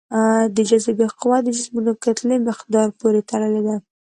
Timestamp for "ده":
3.67-3.75